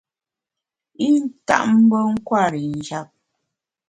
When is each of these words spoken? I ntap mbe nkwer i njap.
I 1.05 1.07
ntap 1.23 1.65
mbe 1.81 1.99
nkwer 2.13 2.53
i 2.61 2.63
njap. 2.77 3.07